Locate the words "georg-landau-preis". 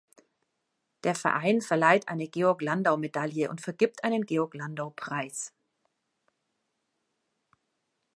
4.25-5.53